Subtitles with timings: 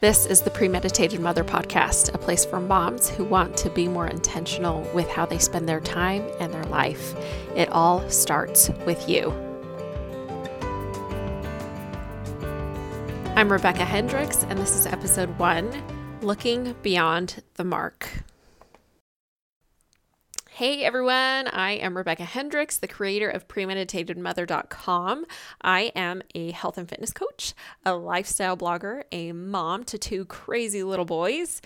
[0.00, 4.06] This is the Premeditated Mother Podcast, a place for moms who want to be more
[4.06, 7.16] intentional with how they spend their time and their life.
[7.56, 9.32] It all starts with you.
[13.34, 15.68] I'm Rebecca Hendricks, and this is episode one
[16.22, 18.22] Looking Beyond the Mark.
[20.58, 25.24] Hey everyone, I am Rebecca Hendricks, the creator of premeditatedmother.com.
[25.62, 27.54] I am a health and fitness coach,
[27.86, 31.62] a lifestyle blogger, a mom to two crazy little boys,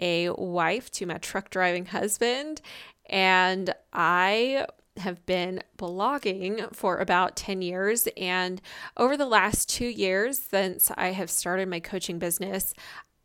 [0.00, 2.62] a wife to my truck driving husband,
[3.06, 4.66] and I
[4.98, 8.06] have been blogging for about 10 years.
[8.16, 8.62] And
[8.96, 12.74] over the last two years, since I have started my coaching business,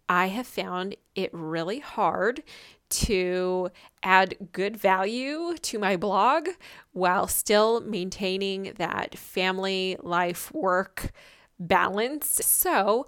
[0.10, 2.42] I have found it really hard
[2.92, 3.70] to
[4.04, 6.50] add good value to my blog
[6.92, 11.12] while still maintaining that family life work
[11.60, 12.28] balance.
[12.46, 13.06] So,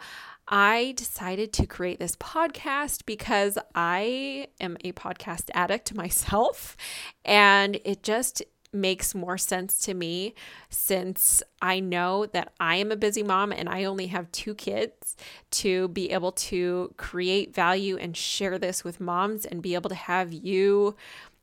[0.48, 6.76] I decided to create this podcast because I am a podcast addict myself
[7.24, 8.44] and it just
[8.74, 10.34] makes more sense to me
[10.70, 15.16] since I know that I am a busy mom and I only have two kids
[15.52, 19.96] to be able to create value and share this with moms and be able to
[19.96, 20.96] have you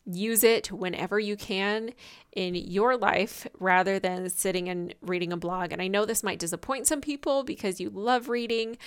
[0.06, 1.92] use it whenever you can
[2.32, 5.72] in your life rather than sitting and reading a blog.
[5.72, 8.78] And I know this might disappoint some people because you love reading,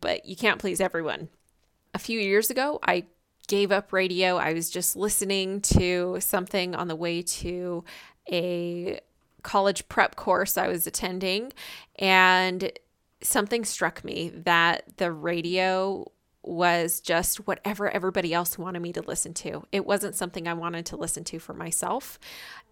[0.00, 1.28] but you can't please everyone.
[1.94, 3.04] A few years ago, I
[3.52, 4.38] gave up radio.
[4.38, 7.84] I was just listening to something on the way to
[8.32, 8.98] a
[9.42, 11.52] college prep course I was attending,
[11.96, 12.72] and
[13.22, 16.10] something struck me that the radio
[16.42, 19.64] was just whatever everybody else wanted me to listen to.
[19.70, 22.18] It wasn't something I wanted to listen to for myself.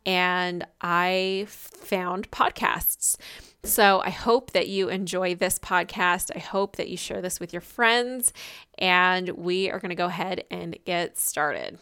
[0.05, 3.17] And I found podcasts.
[3.63, 6.31] So I hope that you enjoy this podcast.
[6.35, 8.33] I hope that you share this with your friends.
[8.79, 11.79] And we are going to go ahead and get started.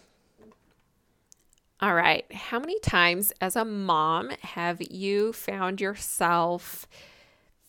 [1.81, 2.31] All right.
[2.33, 6.89] How many times as a mom have you found yourself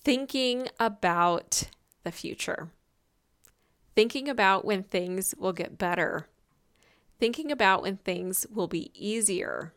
[0.04, 1.70] thinking about
[2.04, 2.70] the future?
[4.00, 6.30] Thinking about when things will get better?
[7.20, 9.74] Thinking about when things will be easier?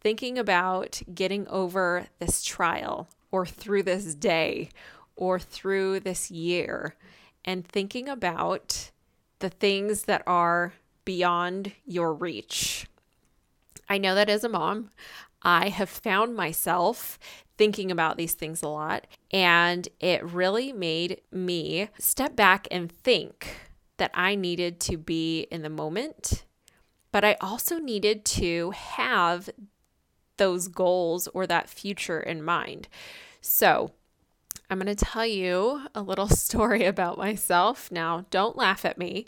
[0.00, 4.68] Thinking about getting over this trial or through this day
[5.16, 6.94] or through this year?
[7.44, 8.92] And thinking about
[9.40, 10.74] the things that are
[11.04, 12.86] beyond your reach
[13.88, 14.90] I know that as a mom,
[15.42, 17.18] I have found myself
[17.56, 23.56] thinking about these things a lot, and it really made me step back and think
[23.96, 26.44] that I needed to be in the moment,
[27.10, 29.50] but I also needed to have
[30.36, 32.88] those goals or that future in mind.
[33.40, 33.92] So,
[34.70, 37.90] I'm going to tell you a little story about myself.
[37.90, 39.26] Now, don't laugh at me.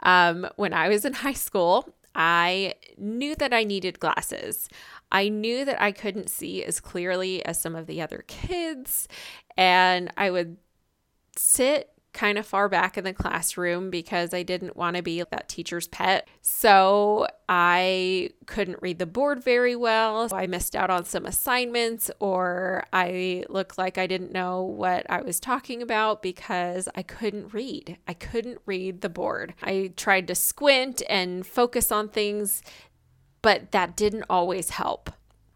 [0.00, 4.68] Um, when I was in high school, I knew that I needed glasses.
[5.10, 9.08] I knew that I couldn't see as clearly as some of the other kids,
[9.56, 10.56] and I would
[11.36, 15.48] sit kind of far back in the classroom because I didn't want to be that
[15.48, 16.28] teacher's pet.
[16.42, 20.28] So I couldn't read the board very well.
[20.28, 25.06] So I missed out on some assignments, or I looked like I didn't know what
[25.10, 27.96] I was talking about because I couldn't read.
[28.06, 29.54] I couldn't read the board.
[29.62, 32.62] I tried to squint and focus on things,
[33.40, 35.10] but that didn't always help.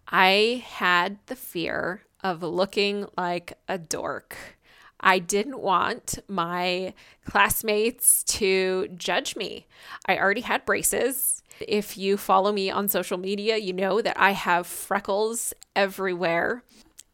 [0.08, 4.55] I had the fear of looking like a dork.
[5.00, 9.66] I didn't want my classmates to judge me.
[10.06, 11.42] I already had braces.
[11.60, 16.62] If you follow me on social media, you know that I have freckles everywhere.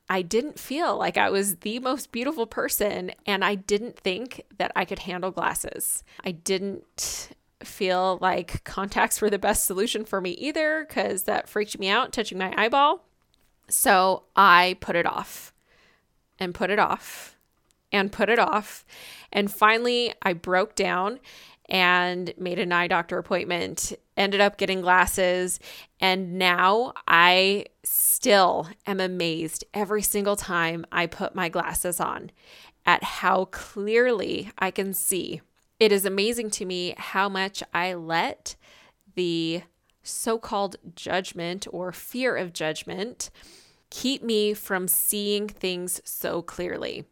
[0.08, 4.72] I didn't feel like I was the most beautiful person, and I didn't think that
[4.76, 6.04] I could handle glasses.
[6.24, 7.30] I didn't
[7.64, 12.12] feel like contacts were the best solution for me either because that freaked me out
[12.12, 13.04] touching my eyeball.
[13.68, 15.52] So I put it off
[16.38, 17.31] and put it off
[17.92, 18.84] and put it off.
[19.32, 21.20] And finally, I broke down
[21.68, 25.60] and made an eye doctor appointment, ended up getting glasses.
[26.00, 32.30] And now I still am amazed every single time I put my glasses on
[32.84, 35.40] at how clearly I can see.
[35.78, 38.56] It is amazing to me how much I let
[39.14, 39.62] the
[40.02, 43.30] so called judgment or fear of judgment
[43.90, 47.04] keep me from seeing things so clearly.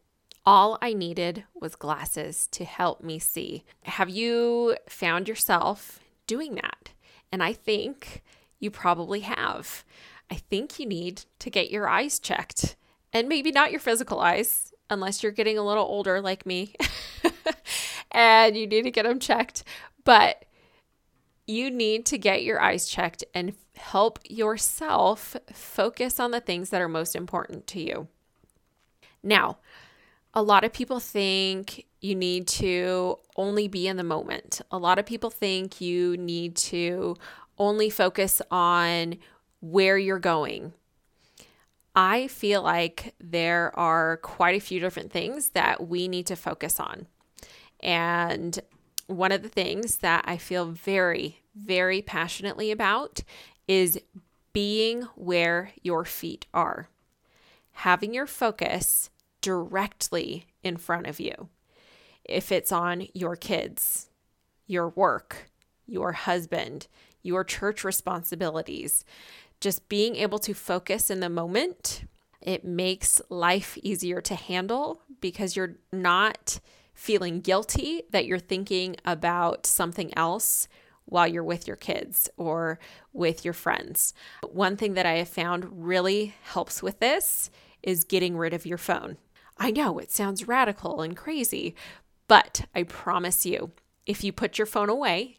[0.45, 3.63] All I needed was glasses to help me see.
[3.83, 6.91] Have you found yourself doing that?
[7.31, 8.23] And I think
[8.59, 9.83] you probably have.
[10.31, 12.75] I think you need to get your eyes checked
[13.13, 16.73] and maybe not your physical eyes unless you're getting a little older like me.
[18.11, 19.63] and you need to get them checked.
[20.03, 20.45] But
[21.47, 26.81] you need to get your eyes checked and help yourself focus on the things that
[26.81, 28.07] are most important to you.
[29.23, 29.57] Now,
[30.33, 34.61] a lot of people think you need to only be in the moment.
[34.71, 37.17] A lot of people think you need to
[37.57, 39.17] only focus on
[39.59, 40.73] where you're going.
[41.95, 46.79] I feel like there are quite a few different things that we need to focus
[46.79, 47.07] on.
[47.81, 48.57] And
[49.07, 53.21] one of the things that I feel very, very passionately about
[53.67, 53.99] is
[54.53, 56.87] being where your feet are,
[57.73, 59.09] having your focus
[59.41, 61.49] directly in front of you.
[62.23, 64.09] If it's on your kids,
[64.67, 65.49] your work,
[65.85, 66.87] your husband,
[67.23, 69.03] your church responsibilities,
[69.59, 72.05] just being able to focus in the moment,
[72.41, 76.59] it makes life easier to handle because you're not
[76.93, 80.67] feeling guilty that you're thinking about something else
[81.05, 82.79] while you're with your kids or
[83.13, 84.13] with your friends.
[84.49, 87.49] One thing that I have found really helps with this
[87.83, 89.17] is getting rid of your phone.
[89.57, 91.75] I know it sounds radical and crazy,
[92.27, 93.71] but I promise you,
[94.05, 95.37] if you put your phone away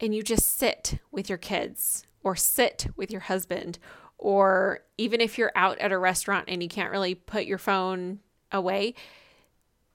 [0.00, 3.78] and you just sit with your kids or sit with your husband,
[4.18, 8.18] or even if you're out at a restaurant and you can't really put your phone
[8.52, 8.94] away,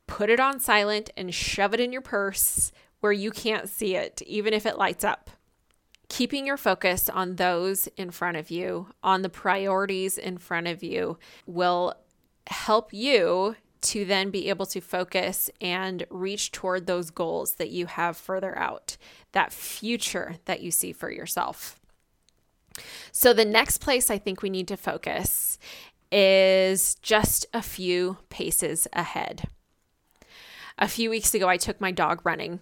[0.07, 2.71] put it on silent and shove it in your purse
[3.01, 5.29] where you can't see it, even if it lights up.
[6.07, 10.83] Keeping your focus on those in front of you, on the priorities in front of
[10.83, 11.95] you, will
[12.47, 17.85] help you to then be able to focus and reach toward those goals that you
[17.85, 18.97] have further out,
[19.33, 21.79] that future that you see for yourself.
[23.11, 25.59] So, the next place I think we need to focus
[26.11, 29.47] is just a few paces ahead
[30.77, 32.59] a few weeks ago, I took my dog running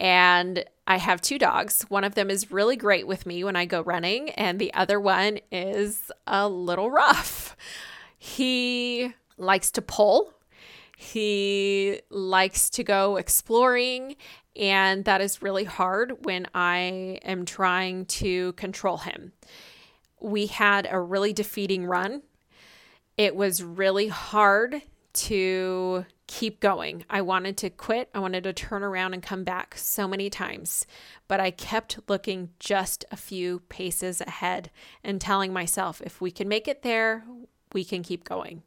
[0.00, 1.82] and I have two dogs.
[1.88, 4.98] One of them is really great with me when I go running, and the other
[4.98, 7.56] one is a little rough.
[8.24, 10.32] He likes to pull,
[10.96, 14.14] he likes to go exploring,
[14.54, 19.32] and that is really hard when I am trying to control him.
[20.20, 22.22] We had a really defeating run.
[23.16, 24.82] It was really hard
[25.14, 27.04] to keep going.
[27.10, 28.08] I wanted to quit.
[28.14, 30.86] I wanted to turn around and come back so many times.
[31.26, 34.70] But I kept looking just a few paces ahead
[35.02, 37.24] and telling myself, if we can make it there,
[37.72, 38.62] we can keep going.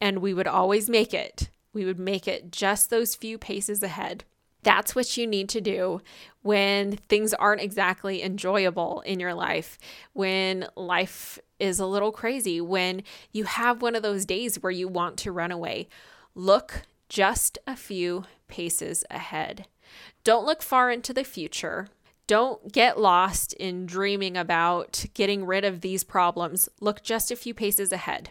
[0.00, 1.48] And we would always make it.
[1.72, 4.24] We would make it just those few paces ahead.
[4.62, 6.00] That's what you need to do
[6.42, 9.78] when things aren't exactly enjoyable in your life,
[10.12, 13.02] when life is a little crazy, when
[13.32, 15.88] you have one of those days where you want to run away.
[16.34, 19.66] Look just a few paces ahead.
[20.24, 21.88] Don't look far into the future.
[22.26, 26.68] Don't get lost in dreaming about getting rid of these problems.
[26.80, 28.30] Look just a few paces ahead.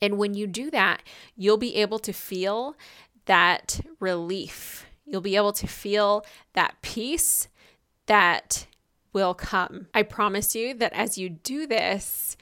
[0.00, 1.02] And when you do that,
[1.36, 2.76] you'll be able to feel
[3.26, 4.86] that relief.
[5.04, 7.48] You'll be able to feel that peace
[8.06, 8.66] that
[9.12, 9.88] will come.
[9.92, 12.36] I promise you that as you do this,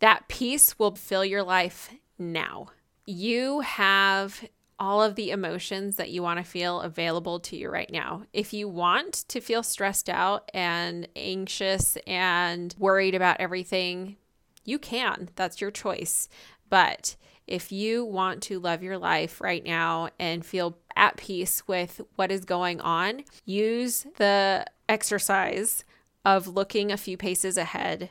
[0.00, 2.68] that peace will fill your life now
[3.08, 4.44] you have
[4.78, 8.22] all of the emotions that you want to feel available to you right now.
[8.32, 14.16] If you want to feel stressed out and anxious and worried about everything,
[14.64, 15.30] you can.
[15.36, 16.28] That's your choice.
[16.70, 17.16] But
[17.46, 22.30] if you want to love your life right now and feel at peace with what
[22.30, 25.84] is going on, use the exercise
[26.24, 28.10] of looking a few paces ahead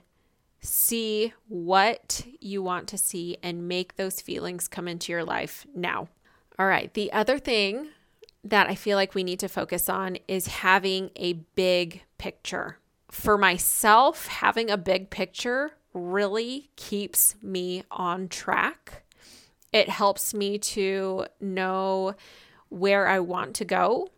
[0.60, 6.08] see what you want to see and make those feelings come into your life now.
[6.60, 7.90] All right, the other thing
[8.44, 12.78] that I feel like we need to focus on is having a big picture.
[13.12, 19.04] For myself, having a big picture really keeps me on track.
[19.72, 22.16] It helps me to know
[22.70, 24.10] where I want to go,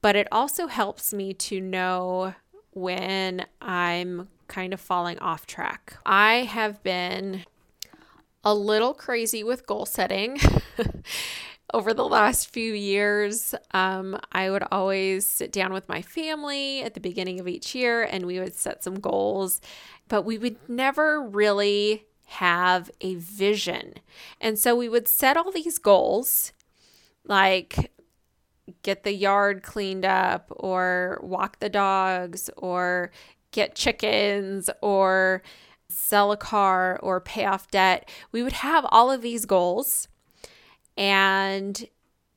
[0.00, 2.34] but it also helps me to know
[2.72, 5.98] when I'm kind of falling off track.
[6.04, 7.44] I have been
[8.44, 10.38] a little crazy with goal setting.
[11.74, 16.92] Over the last few years, um, I would always sit down with my family at
[16.92, 19.60] the beginning of each year and we would set some goals,
[20.08, 23.94] but we would never really have a vision.
[24.38, 26.52] And so we would set all these goals
[27.26, 27.92] like
[28.82, 33.10] get the yard cleaned up or walk the dogs or
[33.50, 35.42] get chickens or
[35.92, 38.08] sell a car or pay off debt.
[38.30, 40.08] We would have all of these goals
[40.96, 41.88] and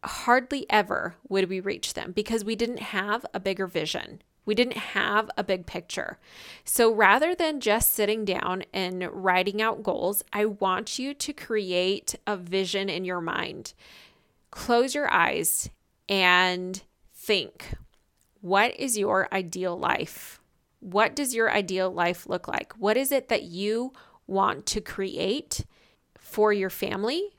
[0.03, 4.21] hardly ever would we reach them because we didn't have a bigger vision.
[4.45, 6.19] We didn't have a big picture.
[6.63, 12.15] So rather than just sitting down and writing out goals, I want you to create
[12.27, 13.73] a vision in your mind.
[14.51, 15.69] Close your eyes
[16.07, 16.81] and
[17.13, 17.73] think
[18.41, 20.39] what is your ideal life?
[20.85, 22.73] What does your ideal life look like?
[22.73, 23.91] What is it that you
[24.27, 25.65] want to create
[26.15, 27.31] for your family,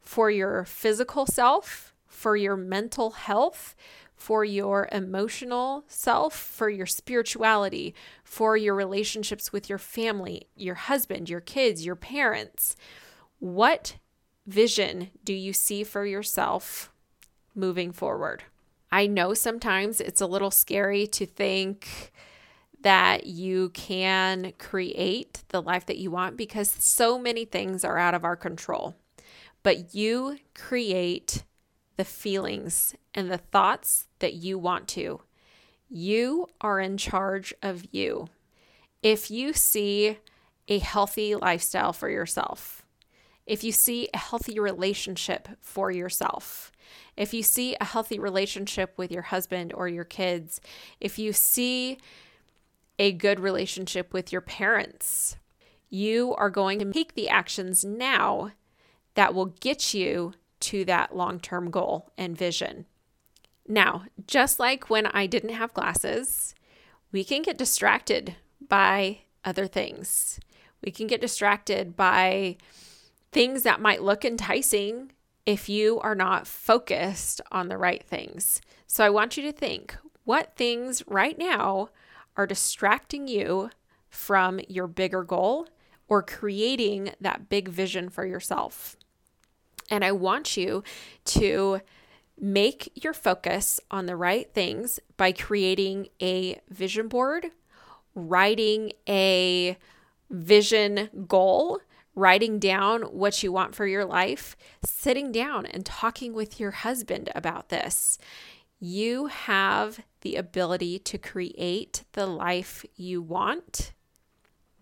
[0.00, 3.76] for your physical self, for your mental health,
[4.14, 11.28] for your emotional self, for your spirituality, for your relationships with your family, your husband,
[11.28, 12.74] your kids, your parents.
[13.38, 13.96] What
[14.46, 16.90] vision do you see for yourself
[17.54, 18.44] moving forward?
[18.90, 22.12] I know sometimes it's a little scary to think
[22.82, 28.14] that you can create the life that you want because so many things are out
[28.14, 28.96] of our control.
[29.62, 31.44] But you create
[31.96, 35.20] the feelings and the thoughts that you want to.
[35.88, 38.28] You are in charge of you.
[39.02, 40.18] If you see
[40.68, 42.84] a healthy lifestyle for yourself,
[43.46, 46.72] if you see a healthy relationship for yourself,
[47.16, 50.60] if you see a healthy relationship with your husband or your kids,
[51.00, 51.98] if you see
[52.98, 55.36] a good relationship with your parents,
[55.88, 58.52] you are going to take the actions now
[59.14, 62.86] that will get you to that long term goal and vision.
[63.68, 66.54] Now, just like when I didn't have glasses,
[67.12, 68.36] we can get distracted
[68.68, 70.40] by other things.
[70.82, 72.56] We can get distracted by
[73.30, 75.12] things that might look enticing
[75.46, 78.60] if you are not focused on the right things.
[78.86, 81.88] So I want you to think what things right now
[82.36, 83.70] are distracting you
[84.08, 85.68] from your bigger goal
[86.08, 88.96] or creating that big vision for yourself.
[89.90, 90.84] And I want you
[91.26, 91.80] to
[92.38, 97.50] make your focus on the right things by creating a vision board,
[98.14, 99.76] writing a
[100.30, 101.80] vision goal,
[102.14, 107.30] writing down what you want for your life, sitting down and talking with your husband
[107.34, 108.18] about this.
[108.84, 113.92] You have the ability to create the life you want.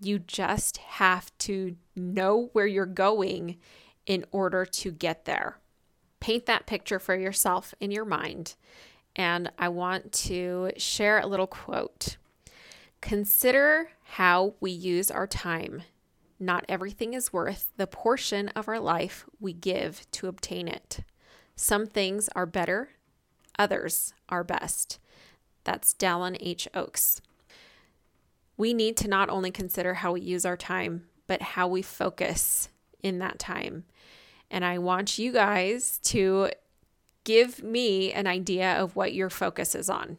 [0.01, 3.59] You just have to know where you're going
[4.07, 5.59] in order to get there.
[6.19, 8.55] Paint that picture for yourself in your mind.
[9.17, 12.17] And I want to share a little quote.
[13.03, 15.83] Consider how we use our time.
[16.39, 21.01] Not everything is worth the portion of our life we give to obtain it.
[21.55, 22.89] Some things are better,
[23.59, 24.99] others are best.
[25.65, 26.69] That's Dallin H.
[26.75, 27.21] Oaks.
[28.57, 32.69] We need to not only consider how we use our time, but how we focus
[33.03, 33.85] in that time.
[34.51, 36.51] And I want you guys to
[37.25, 40.19] give me an idea of what your focus is on.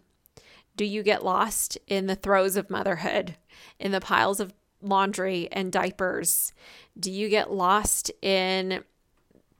[0.78, 3.36] Do you get lost in the throes of motherhood,
[3.80, 6.54] in the piles of laundry and diapers?
[7.00, 8.84] Do you get lost in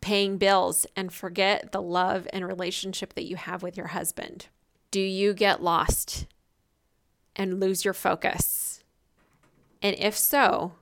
[0.01, 4.48] paying bills and forget the love and relationship that you have with your husband?
[4.89, 6.25] Do you get lost
[7.36, 8.84] and lose your focus?
[9.81, 10.74] And if so,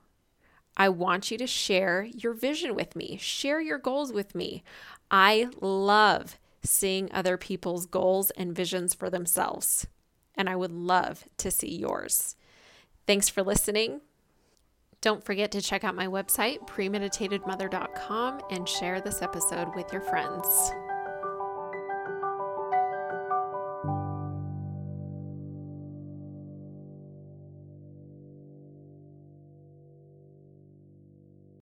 [0.76, 4.62] I want you to share your vision with me, share your goals with me.
[5.10, 9.86] I love seeing other people's goals and visions for themselves,
[10.34, 12.36] and I would love to see yours.
[13.06, 14.00] Thanks for listening.
[15.02, 20.46] Don't forget to check out my website, premeditatedmother.com, and share this episode with your friends.